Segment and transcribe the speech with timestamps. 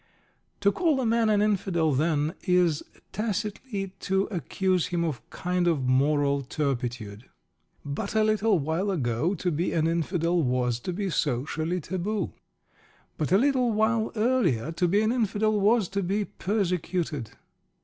[0.61, 5.67] To call a man an Infidel, then, is tacitly to accuse him of a kind
[5.67, 7.25] of moral turpitude.
[7.85, 12.33] But a little while ago, to be an Infidel was to be socially taboo.
[13.19, 17.33] But a little while earlier, to be an Infidel was to be persecuted.